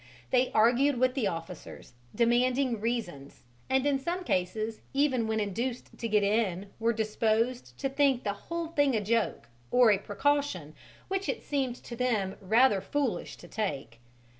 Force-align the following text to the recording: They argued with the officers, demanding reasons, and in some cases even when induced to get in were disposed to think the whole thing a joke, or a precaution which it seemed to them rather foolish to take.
They 0.31 0.51
argued 0.53 0.97
with 0.97 1.13
the 1.13 1.27
officers, 1.27 1.93
demanding 2.15 2.81
reasons, 2.81 3.43
and 3.69 3.85
in 3.85 3.99
some 3.99 4.23
cases 4.23 4.81
even 4.95 5.27
when 5.27 5.39
induced 5.39 5.95
to 5.99 6.07
get 6.07 6.23
in 6.23 6.71
were 6.79 6.91
disposed 6.91 7.77
to 7.77 7.87
think 7.87 8.23
the 8.23 8.33
whole 8.33 8.69
thing 8.69 8.95
a 8.95 9.01
joke, 9.01 9.47
or 9.69 9.91
a 9.91 9.99
precaution 9.99 10.73
which 11.07 11.29
it 11.29 11.43
seemed 11.43 11.75
to 11.83 11.95
them 11.95 12.35
rather 12.41 12.81
foolish 12.81 13.35
to 13.35 13.47
take. 13.47 13.99